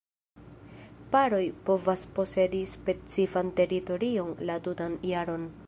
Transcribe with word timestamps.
Paroj 1.15 1.41
povas 1.67 2.05
posedi 2.15 2.63
specifan 2.73 3.53
teritorion 3.61 4.35
la 4.51 4.57
tutan 4.69 5.01
jaron. 5.15 5.49